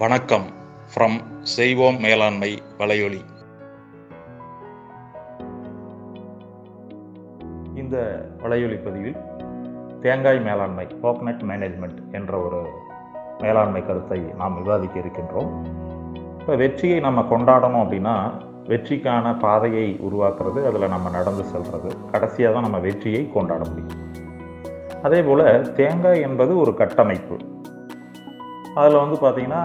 [0.00, 0.44] வணக்கம்.
[0.90, 3.20] ஃப்ரம் செய்வோம் மேலாண்மை வலையொலி.
[7.74, 7.96] இந்த
[8.42, 9.16] வலையொலி பதிவில்
[10.00, 12.60] தேங்காய் மேலாண்மை கோக்னட் மேனேஜ்மெண்ட் என்ற ஒரு
[13.38, 15.50] மேலாண்மை கருத்தை நாம் விவாதிக்க இருக்கின்றோம்.
[16.38, 18.16] இப்போ வெற்றியை நம்ம கொண்டாடணும் அப்படின்னா
[18.68, 23.96] வெற்றிக்கான பாதையை உருவாக்குறது அதில் நம்ம நடந்து செல்வது கடைசியாக தான் நம்ம வெற்றியை கொண்டாட முடியும்.
[25.02, 27.38] அதே போல் தேங்காய் என்பது ஒரு கட்டமைப்பு.
[28.74, 29.62] அதில் வந்து பார்த்திங்கன்னா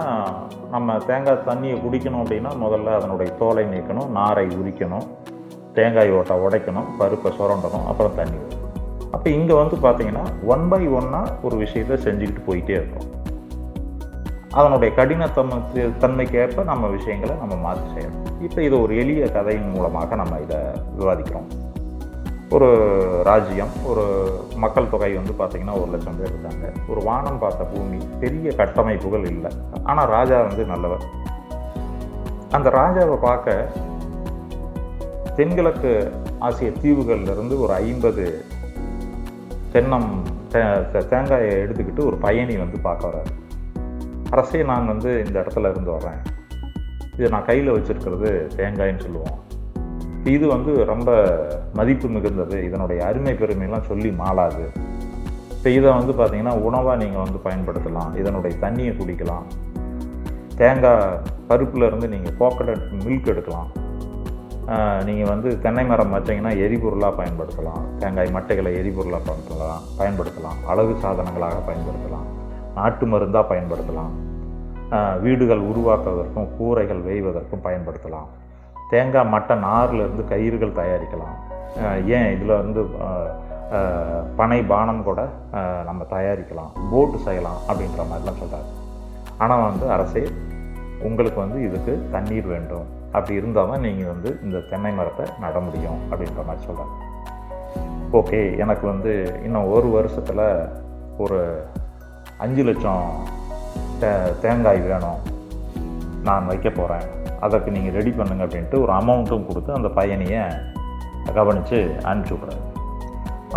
[0.74, 5.06] நம்ம தேங்காய் தண்ணியை குடிக்கணும் அப்படின்னா முதல்ல அதனுடைய தோலை நீக்கணும் நாரை உரிக்கணும்
[5.78, 8.40] தேங்காய் ஓட்டை உடைக்கணும் பருப்பை சுரண்டணும் அப்புறம் தண்ணி
[9.14, 13.08] அப்போ இங்கே வந்து பார்த்திங்கன்னா ஒன் பை ஒன்னாக ஒரு விஷயத்தை செஞ்சுக்கிட்டு போயிட்டே இருக்கும்.
[14.58, 15.58] அதனுடைய கடினத்தன்மை
[16.02, 18.26] தன்மைக்கு ஏற்ப நம்ம விஷயங்களை நம்ம மாற்றி செய்யணும்.
[18.46, 20.58] இப்போ இது ஒரு எளிய கதையின் மூலமாக நம்ம இதை
[20.98, 21.48] விவாதிக்கிறோம்.
[22.54, 22.68] ஒரு
[23.28, 24.04] ராஜ்யம் ஒரு
[24.62, 26.66] மக்கள் தொகை வந்து பார்த்திங்கன்னா ஒரு லட்சம் பேர் இருக்காங்க.
[26.92, 29.50] ஒரு வானம் பார்த்த பூமி பெரிய கட்டமைப்புகள் இல்லை.
[29.90, 31.06] ஆனால் ராஜா வந்து நல்லவர்.
[32.56, 33.72] அந்த ராஜாவை பார்க்க
[35.38, 35.92] தென்கிழக்கு
[36.46, 38.26] ஆசிய தீவுகள்லேருந்து ஒரு ஐம்பது
[39.72, 40.10] தென்னம்
[41.12, 43.32] தேங்காயை எடுத்துக்கிட்டு ஒரு பயணி வந்து பார்க்க வர்றாரு.
[44.34, 46.20] அரசே நான் வந்து இந்த இடத்துல இருந்து வர்றேன்.
[47.16, 49.33] இது நான் கையில் வச்சுருக்கிறது தேங்காய்ன்னு சொல்லுவோம்.
[50.24, 51.10] இது வந்து ரொம்ப
[51.74, 52.64] மதிப்பு மிகுந்தது.
[52.64, 54.64] இதனுடைய அருமை பெருமையெல்லாம் சொல்லி மாளாது.
[55.56, 58.16] இப்போ இதை வந்து பார்த்திங்கன்னா உணவாக நீங்கள் வந்து பயன்படுத்தலாம்.
[58.16, 59.46] இதனுடைய தண்ணியை குடிக்கலாம்.
[60.56, 63.70] தேங்காய் பருப்பில் இருந்து நீங்கள் கோக்கனட் மில்க் எடுக்கலாம்.
[65.04, 67.82] நீங்கள் வந்து தென்னை மரம் வச்சிங்கன்னா எரிபொருளாக பயன்படுத்தலாம்.
[67.98, 69.80] தேங்காய் மட்டைகளை எரிபொருளாக பயன்படுத்தலாம்.
[69.98, 70.60] பயன்படுத்தலாம்.
[70.66, 72.28] அழகு சாதனங்களாக பயன்படுத்தலாம்.
[72.74, 74.14] நாட்டு மருந்தாக பயன்படுத்தலாம்.
[75.20, 78.30] வீடுகள் உருவாக்குவதற்கும் கூரைகள் வேய்வதற்கும் பயன்படுத்தலாம்.
[78.94, 81.36] தேங்காய் மட்டை நார்லேருந்து கயிறுகள் தயாரிக்கலாம்.
[82.16, 82.80] ஏன் இதில் வந்து
[84.38, 85.20] பனை பானம் கூட
[85.88, 86.72] நம்ம தயாரிக்கலாம்.
[86.90, 88.68] போட்டு செய்யலாம் அப்படின்ற மாதிரிலாம் சொல்கிறாரு
[89.44, 90.24] ஆனால் வந்து அரசே
[91.08, 92.86] உங்களுக்கு வந்து இதுக்கு தண்ணீர் வேண்டும்.
[93.16, 96.94] அப்படி இருந்தால் தான் நீங்கள் வந்து இந்த தென்னை மரத்தை நட முடியும் அப்படின்ற மாதிரி சொல்கிறாங்க
[98.20, 99.12] ஓகே எனக்கு வந்து
[99.46, 100.44] இன்னும் ஒரு வருஷத்தில்
[101.24, 101.38] ஒரு
[102.44, 103.04] அஞ்சு லட்சம்
[104.02, 104.10] தே
[104.44, 105.20] தேங்காய் வேணும்.
[106.28, 107.06] நான் வைக்க போகிறேன்
[107.46, 110.42] அதற்கு நீங்கள் ரெடி பண்ணுங்க அப்படின்ட்டு ஒரு அமௌண்ட்டும் கொடுத்து அந்த பையனையை
[111.38, 111.78] கவனித்து
[112.10, 112.62] அனுப்பிச்சி விட்றாரு.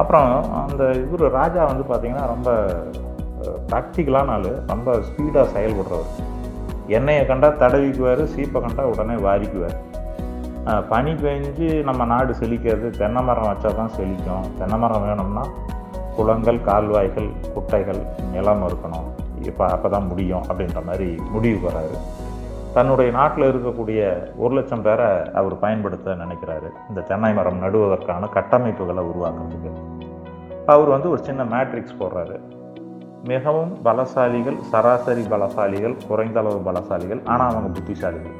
[0.01, 0.29] அப்புறம்
[0.67, 2.49] அந்த இவர் ராஜா வந்து பார்த்திங்கன்னா ரொம்ப
[3.69, 4.49] ப்ராக்டிக்கலான ஆள்.
[4.71, 6.11] ரொம்ப ஸ்பீடாக செயல்படுறவர்.
[6.97, 9.77] எண்ணெயை கண்டா தடவிக்குவார் சீப்பை கண்டா உடனே வாரிக்குவார்.
[10.91, 14.47] பனி பெஞ்சு நம்ம நாடு செழிக்கிறது தென்னை மரம் வச்சா தான் செழிக்கும்.
[14.59, 15.43] தென்னை மரம் வேணும்னா
[16.15, 18.01] குளங்கள் கால்வாய்கள் குட்டைகள்
[18.33, 19.07] நிலம் இருக்கணும்.
[19.49, 21.97] இப்போ அப்போ தான் முடியும் அப்படின்ற மாதிரி முடிவு வர்றாரு.
[22.77, 23.99] தன்னுடைய நாட்டில் இருக்கக்கூடிய
[24.43, 25.07] ஒரு லட்சம் பேரை
[25.39, 26.69] அவர் பயன்படுத்த நினைக்கிறாரு.
[26.89, 29.71] இந்த தென்னை மரம் நடுவதற்கான கட்டமைப்புகளை உருவாக்குறதுக்கு.
[30.73, 32.37] அவர் வந்து ஒரு சின்ன மேட்ரிக்ஸ் போடுறாரு.
[33.31, 38.35] மிகவும் பலசாலிகள் சராசரி பலசாலிகள் குறைந்த அளவு பலசாலிகள் ஆனால் அவங்க புத்திசாலிகள்.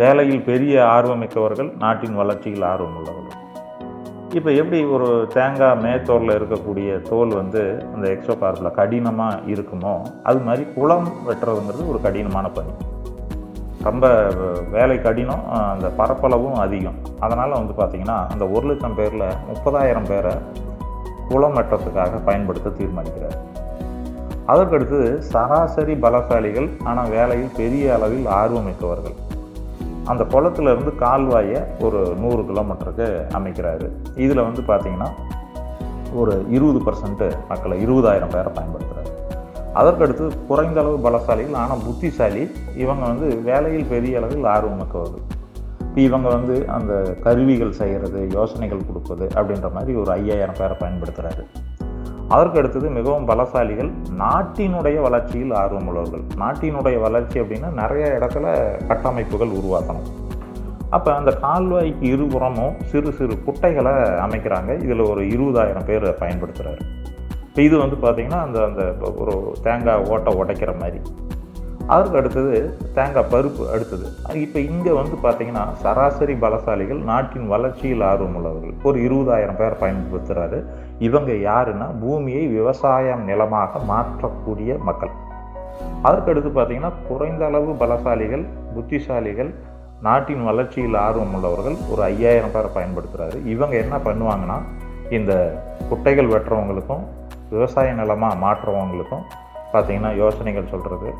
[0.00, 3.38] வேலையில் பெரிய ஆர்வமிக்கவர்கள் நாட்டின் வளர்ச்சியில் ஆர்வம் உள்ளவர்கள்.
[4.38, 7.62] இப்போ எப்படி ஒரு தேங்காய் மேத்தோரில் இருக்கக்கூடிய தோல் வந்து
[7.94, 9.94] அந்த எக்ஸோ பார்க்கில் கடினமாக இருக்குமோ
[10.30, 12.72] அது மாதிரி குளம் வெட்டுறதுங்கிறது ஒரு கடினமான பணி
[13.88, 14.06] ரொம்ப
[14.74, 16.98] வேலை கடினம் அந்த பரப்பளவும் அதிகம்.
[17.24, 20.34] அதனால் வந்து பார்த்திங்கன்னா அந்த ஒரு லட்சம் பேரில் முப்பதாயிரம் பேரை
[21.30, 23.36] குளம் வெட்டுறதுக்காக பயன்படுத்த தீர்மானிக்கிறார்.
[24.52, 25.00] அதற்கடுத்து
[25.32, 29.16] சராசரி பலசாலிகள் ஆனால் வேலையில் பெரிய அளவில் ஆர்வமிக்கவர்கள்.
[30.12, 33.88] அந்த குளத்துலேருந்து கால்வாயை ஒரு நூறு கிலோமீட்டருக்கு அமைக்கிறாரு.
[34.24, 35.10] இதில் வந்து பார்த்திங்கன்னா
[36.20, 38.91] ஒரு இருபது பர்சன்ட்டு மக்களை இருபதாயிரம் பேரை பயன்படுத்துகிறாரு
[39.74, 45.24] அதற்கடுத்து குறைந்த அளவு பலசாலிகள் ஆனால் புத்திசாலி இவங்க வந்து வேலையில் பெரிய அளவில் ஆர்வமிக்கவர்கள்
[45.86, 51.44] இப்போ இவங்க வந்து அந்த கருவிகள் செய்கிறது யோசனைகள் கொடுப்பது அப்படின்ற மாதிரி ஒரு ஐயாயிரம் பேரை பயன்படுத்துகிறாரு
[52.28, 56.22] அதற்கு அடுத்தது மிகவும் பலசாலிகள் நாட்டினுடைய வளர்ச்சியில் ஆர்வம் உள்ளவர்கள்.
[56.36, 58.46] நாட்டினுடைய வளர்ச்சி அப்படின்னா நிறைய இடத்துல
[58.88, 60.08] கட்டமைப்புகள் உருவாக்கணும்.
[60.90, 64.82] அப்போ அந்த கால்வாய்க்கு இருபுறமும் சிறு சிறு குட்டைகளை அமைக்கிறாங்க.
[64.82, 66.82] இதில் ஒரு இருபதாயிரம் பேர் பயன்படுத்துகிறாரு
[67.52, 68.82] இப்போ இது வந்து பார்த்திங்கன்னா அந்த அந்த
[69.22, 69.32] ஒரு
[69.64, 71.00] தேங்காய் ஓட்டை உடைக்கிற மாதிரி.
[71.94, 72.52] அதற்கு அடுத்தது
[72.96, 74.06] தேங்காய் பருப்பு அடுத்தது.
[74.44, 78.74] இப்போ இங்கே வந்து பார்த்திங்கன்னா சராசரி பலசாலிகள் நாட்டின் வளர்ச்சியில் ஆர்வம் உள்ளவர்கள்.
[78.88, 80.60] ஒரு இருபதாயிரம் பேர் பயன்படுத்துகிறாரு
[81.08, 85.14] இவங்க யாருன்னா பூமியை விவசாயம் நிலமாக மாற்றக்கூடிய மக்கள்.
[86.08, 89.54] அதற்கடுத்து பார்த்திங்கன்னா குறைந்த அளவு பலசாலிகள் புத்திசாலிகள்
[90.08, 94.60] நாட்டின் வளர்ச்சியில் ஆர்வம் உள்ளவர்கள் ஒரு ஐயாயிரம் பேர் பயன்படுத்துகிறாரு இவங்க என்ன பண்ணுவாங்கன்னா
[95.18, 95.34] இந்த
[95.90, 97.04] குட்டைகள் வெட்டுறவங்களுக்கும்
[97.52, 99.22] விவசாய நிலமாக மாற்றுறவங்களுக்கும்
[99.72, 101.14] பார்த்திங்கன்னா யோசனைகள் சொல்கிறது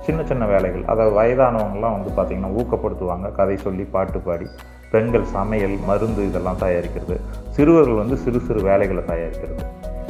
[0.00, 0.84] சின்ன சின்ன வேலைகள்.
[0.84, 4.46] அதாவது வயதானவங்களாம் வந்து பார்த்திங்கன்னா ஊக்கப்படுத்துவாங்க கதை சொல்லி பாட்டு பாடி
[4.90, 7.20] பெண்கள் சமையல் மருந்து இதெல்லாம் தயாரிக்கிறது.
[7.50, 9.58] சிறுவர்கள் வந்து சிறு சிறு வேலைகளை தயாரிக்கிறது.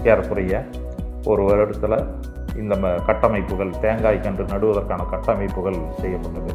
[0.04, 0.64] ஏறக்குறைய
[1.24, 2.06] ஒரு வருடத்தில்
[2.56, 6.54] இந்த ம- கட்டமைப்புகள் தேங்காய் கன்று நடுவதற்கான கட்டமைப்புகள் செய்யப்பட்டது.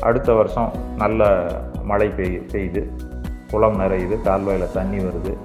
[0.00, 1.46] அடுத்த வருஷம் நல்ல
[1.82, 2.90] மழை பெய் பெய்து
[3.50, 5.36] குளம் நிறையுது கால்வாயில் தண்ணி வருது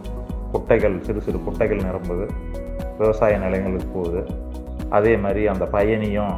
[0.54, 2.30] குட்டைகள் சிறு சிறு குட்டைகள் நிரம்புது.
[3.02, 4.22] விவசாய நிலங்களுக்கு போகுது.
[4.98, 6.34] அதே மாதிரி அந்த பயணியும்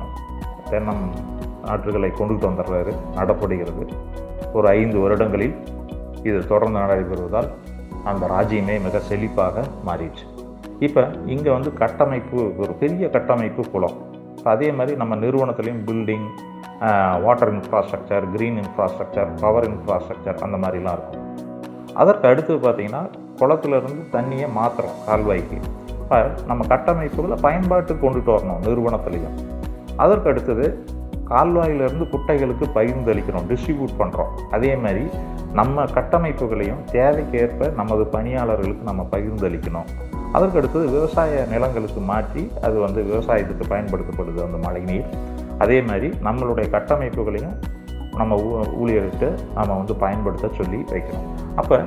[0.72, 1.04] தென்னம்
[1.68, 3.84] நாற்றுகளை கொண்டு வந்துடுறாரு நடப்படுகிறது.
[4.58, 5.56] ஒரு ஐந்து வருடங்களில்
[6.30, 7.50] இது தொடர்ந்து நடைபெறுவதால்
[8.10, 10.26] அந்த ராஜ்யமே மிக செழிப்பாக மாறிடுச்சு.
[10.86, 11.02] இப்போ
[11.34, 13.98] இங்கே வந்து கட்டமைப்பு ஒரு பெரிய கட்டமைப்பு குளம்.
[14.54, 16.28] அதே மாதிரி நம்ம நிறுவனத்துலேயும் building
[17.26, 21.22] water infrastructure green infrastructure power infrastructure அந்த மாதிரிலாம் இருக்கும்.
[22.02, 23.04] அதற்கு அடுத்து பார்த்திங்கன்னா
[23.42, 25.60] குளத்துலேருந்து தண்ணியை மாற்றுறோம் கால்வாய்க்கு.
[26.14, 29.36] இப்போ நம்ம கட்டமைப்புகளை பயன்பாட்டுக்கு கொண்டுட்டு வரணும் நிறுவனத்துலேயும்.
[29.96, 30.86] அதற்கு அடுத்தது
[31.30, 35.06] கால்வாயிலிருந்து குட்டைகளுக்கு பகிர்ந்தளிக்கிறோம் டிஸ்ட்ரிபியூட் பண்ணுறோம் அதே மாதிரி
[35.54, 39.90] நம்ம கட்டமைப்புகளையும் தேவைக்கேற்ப நமது பணியாளர்களுக்கு நம்ம பகிர்ந்தளிக்கணும்
[40.32, 45.10] அதற்கு அடுத்தது விவசாய நிலங்களுக்கு மாற்றி அது வந்து விவசாயத்துக்கு பயன்படுத்தப்படுது அந்த மழைநீர்
[45.58, 47.56] அதே மாதிரி நம்மளுடைய கட்டமைப்புகளையும்
[48.12, 51.28] நம்ம ஊ- ஊழியர்கிட்ட நம்ம வந்து பயன்படுத்த சொல்லி வைக்கணும்.
[51.56, 51.86] அப்போ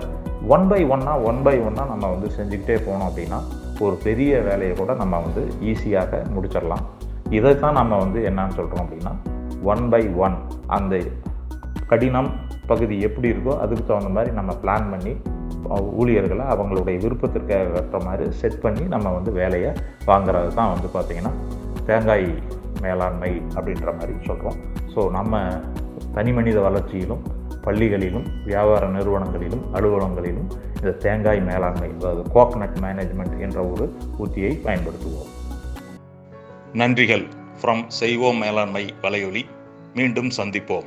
[0.48, 3.40] ஒன் பை ஒன்னாக ஒன் பை ஒன்னாக நம்ம வந்து செஞ்சுக்கிட்டே போனோம் அப்படின்னா
[3.80, 6.84] ஒரு பெரிய வேலையை கூட நம்ம வந்து ஈஸியாக முடிச்சிடலாம்.
[7.30, 9.12] இதை தான் நம்ம வந்து என்னன்னு சொல்கிறோம் அப்படின்னா
[9.62, 10.36] ஒன் பை ஒன்
[10.66, 11.00] அந்த
[11.86, 12.30] கடினம்
[12.66, 15.16] பகுதி எப்படி இருக்கோ அதுக்கு தகுந்த மாதிரி நம்ம பிளான் பண்ணி
[15.96, 19.72] ஊழியர்களை அவங்களுடைய விருப்பத்திற்கு ஏற்ற மாதிரி செட் பண்ணி நம்ம வந்து வேலையை
[20.06, 21.32] வாங்குறது தான் வந்து பார்த்திங்கன்னா
[21.86, 22.34] தேங்காய்
[22.82, 24.56] மேலாண்மை அப்படின்ற மாதிரி சொல்கிறோம்
[24.94, 25.48] ஸோ நம்ம
[26.14, 27.22] தனி மனித வளர்ச்சியிலும்
[27.64, 35.30] பள்ளிகளிலும் வியாபார நிறுவனங்களிலும் அலுவலகங்களிலும் இந்த தேங்காய் மேலாண்மை அதாவது கோகனட் மேனேஜ்மெண்ட் என்ற ஒரு உத்தியை பயன்படுத்துவோம்.
[36.72, 37.26] நன்றிகள்.
[37.62, 39.42] ஃப்ரம் செய்வோம் மேலாண்மை வலையொலி
[39.94, 40.84] மீண்டும் சந்திப்போம்.